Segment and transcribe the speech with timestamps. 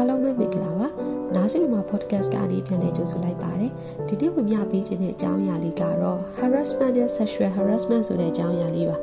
[0.00, 0.88] အားလုံးပဲမင်္ဂလာပါ
[1.34, 3.72] နားဆင်မှာ podcast ကနေပြန်လည်ကြိုဆိုလိုက်ပါတယ်
[4.08, 8.96] ဒီနေ့ဝင်ပြပေးခြင်းတဲ့အကြောင်းအရာလေးကတော့ harassment နဲ့ sexual harassment ဆိုတဲ့အကြောင်းအရာလေးပါ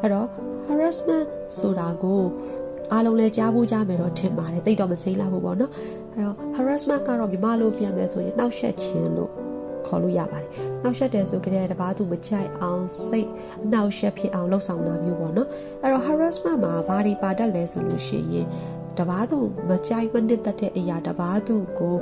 [0.00, 0.28] အဲ့တော့
[0.68, 1.26] harassment
[1.58, 2.22] ဆိုတာကို
[2.92, 5.72] အားလုံးလည်းကြားဖို့ကြားမယ်တော့ထင်ပါတယ်တိတ်တော့မစိမ့်လာဘူးပေါ့နော်
[6.14, 9.32] အဲ့တော့ harassment ကတော့မြန်မာလိုပြန်မယ်ဆိုရင်နှောက်ယှက်ခြင်းလို့
[9.86, 10.48] ခေါ်လို့ရပါတယ်။
[10.82, 13.28] နှောက်ယှက်တယ်ဆိုကြတဲ့တပားသူမချိုက်အောင်စိတ်
[13.64, 15.48] အနှောက်ယှက်ဖြစ်အောင်လှုပ်ဆောင်တာမျိုးပေါ့နော်။
[15.82, 18.46] အဲ့တော့ harassment မှာဘာတွေပါတတ်လဲဆိုလို့ရှိရင်
[18.98, 19.38] တပားသူ
[19.68, 21.96] မကြိုက်မနစ်သက်တဲ့အရာတပားသူကို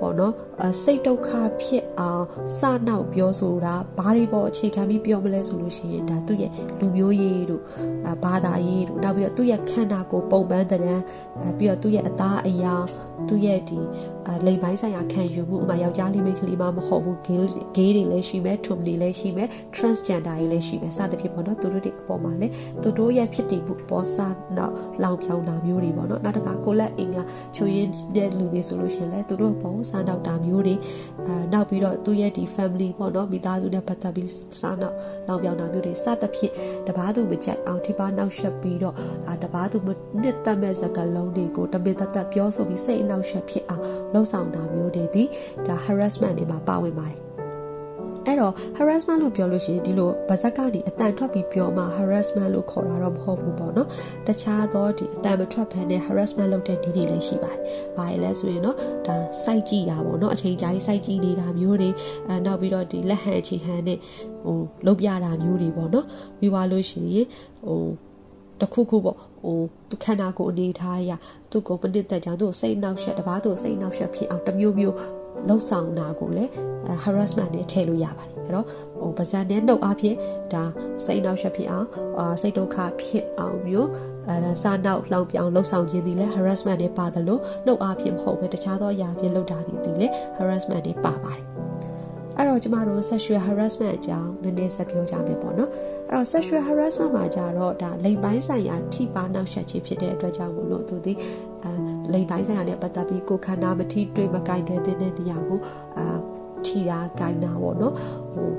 [0.00, 0.34] ပေါ့နော်
[0.82, 1.30] စိတ်ဒုက္ခ
[1.62, 2.24] ဖြစ်အောင်
[2.58, 6.50] စနောက်ပြောဆိုတာဘာတွေပေါ့အခြေခံပြီးပြောမလဲဆိုလို့ရှိရင်ဒါသူ့ရဲ့
[6.80, 7.62] လူမျိုးရေးတို့
[8.24, 10.80] ဘာသာရေးတို့နောက်ပြီးတော့သူ့ရဲ့ခန္ဓာကိုယ်ပုံပန်းတဲ့
[11.58, 12.74] ပြီးတော့သူ့ရဲ့အသားအရာ
[13.28, 13.78] သူ့ရဲ့ဒီ
[14.46, 17.38] လိမ်ပိုင်းဆိုင်ရာခံယူမှုဥမာယောက်ျားလေးမိန်းကလေးမှမဟုတ်ဘူး gay
[17.76, 27.18] gay တွေလည်းရှိမယ် twin တွေလည်းရှိမယ် transgender တွေလည်းရှိမယ်စသဖြင့်ပေါ့နော်သူတို့တွေအပေါ်မှာလည်းသူတို့ရဲ့ဖြစ်တည်မှုပေါ်စားနောက်လောင်ပြောင်းတာမျိုးတွေပေါ့နော်နောက်တစ်ခါကိုလက်အင်က
[27.56, 30.74] ချိုရင်းတဲ့လူတွေဆိုလို့ရှိရင်လည်းသူတို့ပေါ်စားနောက်တာမျိုးတွေ
[31.26, 34.28] အာနောက်ပြီးတော့သူ့ရဲ့ဒီ family ပေါ့နော်မိသားစုနဲ့ပတ်သက်ပြီး
[34.60, 34.96] စားနောက်
[35.28, 36.52] လောင်ပြောင်းတာမျိုးတွေစသဖြင့်
[36.86, 38.94] တပားသူမကြိုက်အောင်ထိပါနောက်ရှက်ပြီးတော့
[39.42, 39.78] တပားသူ
[40.22, 45.24] နှစ်သက်မဲ့စကားလုံးတွေကိုတမင်သက်သက်ပြောဆိုပြီးစိတ်အနှောက်အယှက်ဖြစ်အောင်လှုံ့ဆော်တာမျိုးတွေဒီ
[45.66, 47.20] ဒါ harassment တွေမှာပါဝင်ပါတယ်
[48.26, 53.88] အဲ့တော့ harassment လို့ပြောလို့ရှိရင်ဒီလိုဗဇက်ကနေအတန်ထွက်ပြီးပြောမှ harassment လို့ခေါ်တာတော့မဟုတ်ဘူးပေါ့နော်
[54.26, 57.60] တခြားသောဒီအတန်မထွက်ဘဲနဲ့ harassment လုပ်တဲ့ဒီတွေလည်းရှိပါတယ်။
[57.96, 61.90] ဘာလဲဆိုရင်တော့ဒါစိုက်ကြည့်တာပေါ့နော်အချိန်ကြာကြီးစိုက်ကြည့်နေတာမျိုးတွေ
[62.28, 63.98] အဲနောက်ပြီးတော့ဒီလက်ဟန်အခြေဟန်နဲ့
[64.44, 66.06] ဟိုလုပ်ပြတာမျိုးတွေပေါ့နော်
[66.38, 67.26] ပြီးသွားလို့ရှိရင်
[67.66, 67.82] ဟို
[68.62, 69.58] တခုခုပေါ့ဟို
[69.90, 71.12] သူခန္ဓာကိုယ်အနေထားအရ
[71.50, 74.96] သူ့ကိုပဏိသက်ကြောင့်သူ့စိတ်နှောက်ရှက်တပားသူ့စိတ်နှောက်ရှက်ဖြစ်အောင်တမျိုးမျိုး
[75.48, 76.50] လှုပ်ဆောင်တာကိုလည်း
[77.04, 78.66] harassment နဲ့ထည့်လို့ရပါတယ်အဲ့တော့
[79.00, 80.16] ဟိုပါဇက်နဲ့နှုတ်အဖြစ်
[80.52, 80.64] ဒါ
[81.04, 81.86] စိတ်နှောက်ရှက်ဖြစ်အောင်
[82.18, 83.88] အာစိတ်ဒုက္ခဖြစ်အောင်မျိုး
[84.28, 91.51] အဲစာနောက်လောင်ပြောင်လှုပ်ဆောင်ခြင်းဒီလည်း harassment နဲ့ပါတယ်လို့နှုတ်အဖြစ်မဟုတ်ပဲတခြားသောအရာဖြစ်လုပ်တာဒီလည်း harassment နဲ့ပါပါတယ်
[92.38, 95.70] အဲ့တော့ကျမတို့ sexual harassment အကြောင်းနည်းနည်းဆက်ပြောကြမယ်ပေါ့နော်
[96.08, 101.12] အဲ့တော့ sexual harassment မှာကြတော့ဒါလိင်ပိုင်းဆိုင်ရာထိပါနှောက်ယှက်ခြင်းဖြစ်တဲ့အတွက်ကြောင့်မို့လို့သူဒီ
[101.64, 101.72] အဲ
[102.12, 105.60] လိင်ပိုင်းဆိုင်ရာနဲ့ပတ်သက်ပြီးကိုခန္ဓာမထိတွေ့မကင်တွေတဲ့နေရာကို
[105.96, 106.18] အာ
[106.66, 107.94] ထိတာကင်တာပေါ့နော်
[108.34, 108.50] ဟို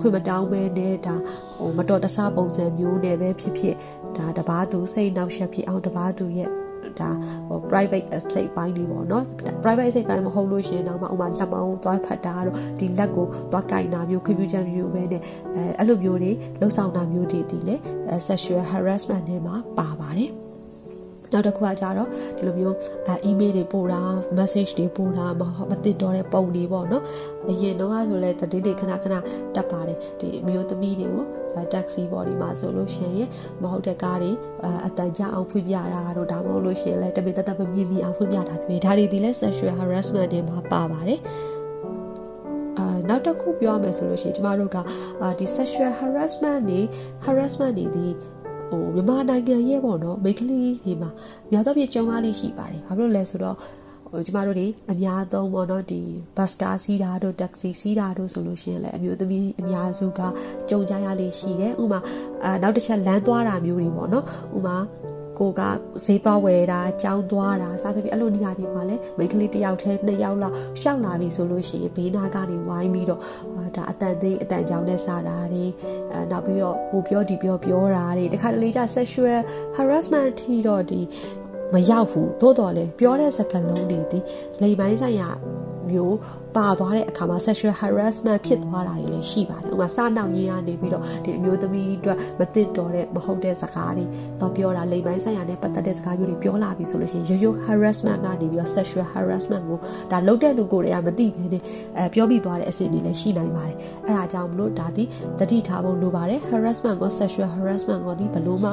[0.00, 1.14] ခွင့်မတောင်းပဲနဲ့ဒါ
[1.58, 3.74] ဟိုမတော်တဆပုံစံမျိုးနဲ့ပဲဖြစ်ဖြစ်
[4.16, 6.50] ဒါတပားသူစိတ်နှောက်ယှက်ဖြစ်အောင်တပားသူရဲ့
[7.02, 7.10] ဒါ
[7.48, 9.24] ဟို private estate ပိုင်းတွေပေါ့နော်
[9.62, 15.22] private estate ပိုင်းမဟုတ်လို့ရှိရင်တော့မှဥမာလက်မောင်းသွားဖတ်တာတော့ဒီလက်ကိုသွားကင်တာမျိုး computer မျိုးပဲနဲ့
[15.54, 17.76] အဲအဲ့လိုမျိုးတွေလှုပ်ဆောင်တာမျိုးတွေဒီလေ
[18.28, 20.30] sexual harassment တွေမှာပါပါတယ်
[21.32, 24.00] နောက်တစ်ခုကကြတော့ဒီလိုမျိုးအဲ email တွေပို့တာ
[24.38, 27.02] message တွေပို့တာမမသိတော့တဲ့ပုံတွေပေါ့နော်
[27.48, 29.14] အရင်တော့ဆိုလဲတတိတွေခဏခဏ
[29.54, 31.24] တက်ပါတယ်ဒီမျိုးသမီးတွေကို
[31.72, 33.28] တက္ကစီဘော်ဒီမှာဆိုလို့ရှိရင်
[33.62, 34.32] မဟုတ်တဲ့ကားတွေ
[34.86, 41.20] အတန်ကြအောင်ဖွင့်ပြတာတို့ဒါမှမဟုတ်လို့ရှိရင်လည်းတပိတတမမြင်မြင်အောင်ဖွင့်ပြတာဖြစ်ဒါတွေဒီလဲ sexual harassment တွေမှာပါပါတယ်
[42.78, 44.76] အာနောက်တစ်ခုပြောရမယ်ဆိုလို့ရှိရင်ကျမတို့က
[45.22, 46.80] အာဒီ sexual harassment တွေ
[47.24, 48.08] harassment တွေဒီ
[48.70, 51.10] ဟိုမြန်မာနိုင်ငံရဲ့ပေါ့နော်မိန်းကလေးတွေမှာ
[51.50, 53.56] များသောဖြင့်ကြုံရလိမ့်ရှိပါတယ်။ဘာဖြစ်လို့လဲဆိုတော့
[54.12, 56.02] ဟိုကျမတို့တွေအများသုံးပေါ့နော်ဒီ
[56.36, 60.20] ဘတ်စကားစီးတာတို့တက္ကစီစီးတာတို့ဆိုလို့ရှိရင်လည်းအမျိုးသမီးအများစုက
[60.68, 62.00] ကြုံကြရလိမ့်ရှိတယ်။ဥမာ
[62.44, 64.24] အာနောက်တစ်ချက်လမ်းသွားတာမျိုးတွေပေါ့နော်။
[64.56, 64.76] ဥမာ
[65.40, 65.62] ကိုက
[66.04, 73.20] ဈေးသွားဝယ်တာကြောင်းသွားတာစသဖြင့်အဲ့လိုနေရာတွေမှာလည်းမိန်းကလေးတစ်ယောက်တည်းနှစ်ယောက်လောက်ရှောက်လာပြီဆိုလို့ရှိရင်ဘေးနားကနေဝိုင်းပြီးတော့
[73.76, 75.64] ဒါအတန်သေးအတန်ကြောင်နဲ့စားတာတွေ
[76.12, 79.40] အဲနောက်ပြီးတော့ဟိုပြောဒီပြောပြောတာတွေတခါတလေကျ sexual
[79.76, 81.00] harassment ထီတော့ဒီ
[81.72, 84.18] မရောက်ဘူးသို့တော်လည်းပြောတဲ့စကားလုံးတွေဒီ
[84.62, 85.28] လိမ်ပိုင်းဆိုင်ရာ
[85.90, 86.16] မျိုး
[86.56, 94.04] ပါသွားတဲ့အခါမှာ sexual harassment ဖြစ်သွားတာတွေလည်းရှိပါတယ်။ဥပမာစနောက်ရင်းကနေပြီးတော့ဒီအမျိုးသမီးအတွက်မသိတော်တဲ့မဟုတ်တဲ့စကားတွေ
[94.40, 99.78] တော့ပြောတာလိမ်ပိုင်းဆိုင်ရာနဲ့ပတ်သက်တဲ့စကားမျိုးတွေပြောလာပြီဆိုလို့ရှိရင်ရိုးရိုး harassment ကနေပြီးတော့ sexual harassment ကို
[100.12, 101.62] ဒါလုပ်တဲ့သူကိုယ်တည်းကမသိဘဲနဲ့
[101.98, 105.04] အဲပြောပြီးသွားတဲ့အဆင့်တွေလည်းရှိနိုင်ပါတယ်။အဲဒါကြောင့်မလို့ဒါဒီ
[105.38, 108.70] တတိထားဖို့လိုပါတယ် harassment ကို sexual harassment ကိုဒီဘလို့မှ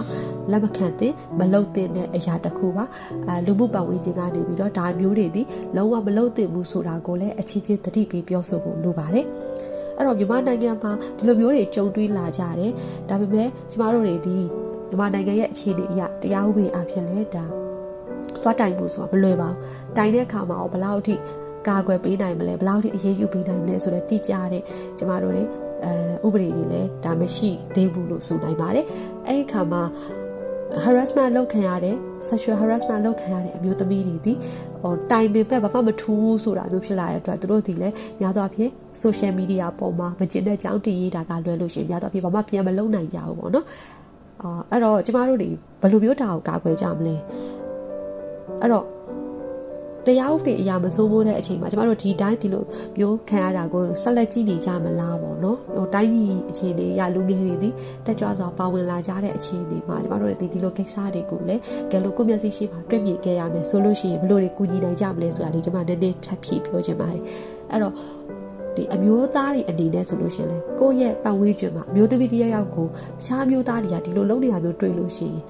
[0.51, 2.85] လက်မခံသင့်မလုပ်သင့်တဲ့အရာတစ်ခုပါ။
[3.27, 5.41] အဲလူမှုပတ်ဝန်းကျင်ကနေပြီးတော့ဒါမျိုးတွေဒီ
[5.75, 9.25] လုံးဝမလုပ်သင့်ဘူးဆိုတာကိုလည်းအချင်းချင်းတတိပေးပြောဆိုဖို့လိုပါတယ်
[9.97, 12.71] အဲ့တော့မြန်မာနိုင်ငံမှာဒီလိုမျိုးတွေကြုံတွေ့လာကြတယ်
[13.09, 14.37] ဒါပေမဲ့ကျမတို့တွေဒီ
[14.89, 17.45] မြန်မာနိုင်ငံရဲ့အခြေအနေအရတရားဥပဒေအဖြစ်လဲဒါ
[18.43, 21.15] သွားတိုင်ဖို့ဆိုတာမလွယ်ပါဘူးတိုင်တဲ့အခါမှာဘယ်လောက်ထိ
[21.67, 24.63] ကာကွယ်ပေးနိုင်မလဲဘယ်လောက်ထိအရေးယူပေးနိုင်မလဲဆိုတော့တိကျတဲ့
[24.97, 25.43] ကျမတို့တွေ
[25.83, 28.85] အဲဥပဒေတွေလည်းဒါမရှိသေးဘူးလို့ဆိုနိုင်ပါတယ်
[29.25, 29.83] အဲ့ဒီခါမှာ
[30.83, 31.95] harassment လုပ်ခံရတဲ့
[32.29, 34.33] sexual harassment လုပ်ခံရတဲ့အမျိုးသမီးတွေဒီ
[34.81, 38.71] ဟိုတိုင်ပင်ပဲဘာမှမထူးဆိုတာမျိုးဖြစ်လာတဲ့အတွက်သူတို့ဒီလည်းများသောအားဖြင့်
[39.03, 43.65] social media ပေါ်မှာမကျင်တဲ့ကြောင်းတည်ရေးတာကလွယ်လို့ရှိရင်များသောအားဖြင့်ဘာမှပြန်မလုပ်နိုင်ကြဘူးပေါ့နော်
[44.41, 45.49] အာအဲ့တော့ကျမတို့တွေ
[45.81, 47.15] ဘယ်လိုမျိုးတာကိုကာကွယ်ကြမလဲ
[48.61, 48.85] အဲ့တော့
[50.07, 52.63] တရားဥပဒေအရာမစိုးမိုးတဲ့အချိန်မှာကျမတို့ဒီတိုင်းဒီလို
[52.97, 57.69] မျိုးခံရတာကိုဆက်လက်ကြည့်နေကြမလားပေါ့နော်ဟိုတိုင်းပြည်အခြေအနေရလူငယ်တွေဒီ
[58.05, 61.61] တက်ကြွစွာပါဝင်လာကြတဲ့အခြေအနေမှာကျမတို့ဒီဒီလိုကိစ္စတွေကိုလည်း
[61.91, 67.21] ကဲလို့ကိုမျက်စိရှိမှတွေ့မြင်ခဲ့ရမယ်ဆိုလို့ရှိရင်ဘလို့တွေကူညီနိုင်ကြမလဲဆိုတာဒီကျမနည်းနည်းထပ်ဖြည့်ပြောချင်ပါတယ်
[67.71, 67.93] အဲ့တော့
[68.75, 72.87] ဒီအမျိုးသားတွေအနေနဲ့ဆိုလို့ရှိရင်လေကိုယ့်ရဲ့ပတ်ဝန်းကျင်မှာအမျိုးသမီးတယောက်ယောက်ကို
[73.25, 75.41] ရှားမျိုးသားတွေကဒီလိုလုပ်နေတာမျိုးတွေ့လို့ရှိရင်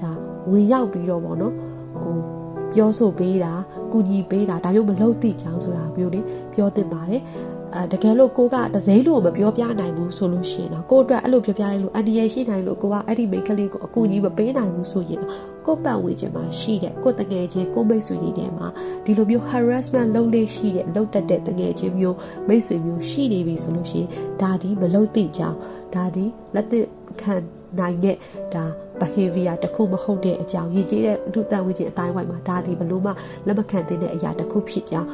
[0.00, 0.10] ဒါ
[0.50, 1.54] ဝင်ရောက်ပြီးတော့ပေါ့နော်
[1.94, 2.43] ဟို
[2.74, 3.52] ပြောဆိုပေးတာ
[3.92, 6.24] ကူညီပေးတာဒါမျိုးမလုပ်သင့်ကြောင်းဆိုတာမျိုးလေး
[6.54, 7.22] ပြောသင့်ပါတယ်
[7.76, 15.22] အဲတကယ်လို့ကိုကတစိမ့်လို့မပြောပြနိုင်ဘူးဆိုလို့ရှိရင်တော့ကိုအတွက်အဲ့လိုပြောပြလိုက်လို့အန်ဒီရရှိနိုင်လို့ကိုကအဲ့ဒီမိန်းကလေးကိုအကူအညီမပေးနိုင်ဘူးဆိုရင်
[15.66, 18.68] ကိုပတ်ဝန်းကျင်မှာရှိတဲ့ကိုတငယ်ချင်းကိုမိတ်ဆွေတွေထဲမှာ
[19.04, 22.16] ဒီလိုမျိုး harassment လုပ်လေရှိတဲ့လုပ်တတ်တဲ့တငယ်ချင်းမျိုး
[22.48, 24.08] မိတ်ဆွေမျိုးရှိနေပြီဆိုလို့ရှိရင်
[24.42, 25.58] ဒါဒီမလုပ်သင့်ကြောင်း
[25.94, 26.24] ဒါဒီ
[26.54, 26.72] လက်သ
[27.20, 27.34] ခံ
[27.80, 28.16] နိုင်တဲ့
[28.54, 28.64] ဒါ
[29.00, 33.10] behavior တစ်ခုမဟုတ်တဲ့အကြောင်းရည်ကြီးတဲ့လူတန်ဝင်ခြင်းအတိုင်းဝိုင်းမှာဒါဒီဘလို့မှ
[33.46, 35.08] လက်မခံသင့်တဲ့အရာတစ်ခုဖြစ်ကြောင်း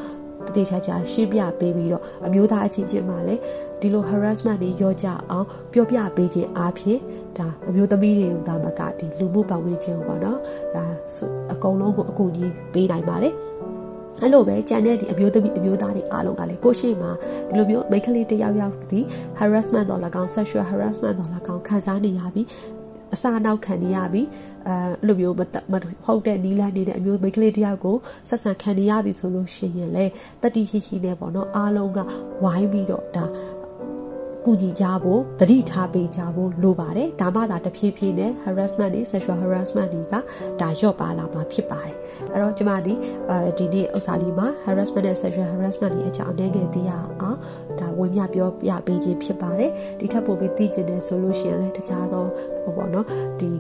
[0.47, 3.41] တတိချာချာရှင်းပြပေးပြီးတော့အမျိုးသားအချင်းချင်းမှလည်း
[3.81, 6.99] ဒီလို harassment တွေရောကြအောင်ပြောပြပေးခြင်းအပြင်
[7.39, 10.39] ဒါအမျိုးသမီးတွေကိုဒါမှကဒီလူမှုပတ်ဝန်းကျင်ပေါ့နော်
[10.77, 10.85] ဒါ
[11.53, 13.35] အကုန်လုံးကိုအကူအညီပေးနိုင်ပါတယ်
[14.23, 17.11] အဲ့လိုပဲကြံတဲ့ဒီအမျိုးသမီးအမျိုးသားတွေအားလုံးကလည်းကိုရှိမှာ
[17.49, 19.01] ဒီလိုမျိုးမိန်းကလေးတယောက်ယောက်ဒီ
[19.41, 22.47] harassment တော့၎င်း sexual harassment တော့၎င်းခံစားနေရပြီး
[23.15, 24.23] အစာနောက်ခံနေရပြီ
[24.67, 24.75] အဲ
[25.07, 25.41] လိုမျိုးမ
[26.07, 27.97] ဟုတ်တဲ့နီးလန်းနေတဲ့အမျိုးမိန်းကလေးတယောက်ကို
[28.29, 30.05] ဆက်ဆံခံနေရပြီဆိုလို့ရှိရင်လေ
[30.43, 31.99] တတိရှိရှိနဲ့ပေါ့နော်အားလုံးက
[32.45, 33.25] ဝိုင်းပြီးတော့ဒါ
[34.45, 40.15] ကူညီကြဖို့တတိထားပေးကြဖို့လိုပါတယ်ဒါမှသာတဖြည်းဖြည်းနဲ့ harassment တွေ sexual harassment တွေက
[40.61, 41.97] ဒါလျော့ပါလာမှာဖြစ်ပါတယ်
[42.33, 42.95] အဲ့တော့ကျမဒီ
[43.31, 47.39] အဲဒီနေ့ဥစ္စာလေးမှာ harassment နဲ့ sexual harassment တွေအကြောင်းအနေနဲ့သိရအောင်
[47.81, 52.27] ဒါဝင်ပြပြောပြပေးခြင်းဖြစ်ပါတယ်ဒီထက်ပိုပြီးသိကျင်တယ်ဆိုလို့ရှိရင်လည်းတခြားသော
[52.63, 53.07] ဟိုပေါ့နော်
[53.41, 53.51] ဒီ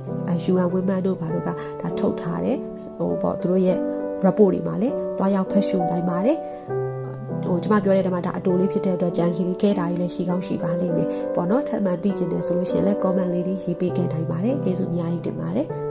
[0.52, 1.50] UN Women တို့ဘာတို့က
[1.80, 2.58] ဒါထုတ်ထားတယ်
[2.98, 3.78] ဟိုပေါ့သူတို့ရဲ့
[4.26, 6.38] report တွေမှာလည်းသွားရောက်ဖတ်ရှုနိုင်ပါတယ်
[7.46, 15.89] ဟိုကျွန်မပြောတဲ့တမှာဒါအတူလေးဖြစ်တဲ့အတွက်ကြံစီခဲ့တာကြီးလည်းရှိကောင်းရှိပါလိမ့်မယ်ပေါ့နော်ထပ်မံသိကျင်တယ်ဆိုလို့ရှိရင်လည်း comment လေးတွေရေးပေးခဲ့နိုင်ပါတယ်ကျေးဇူးအများကြီးတင်ပါတယ်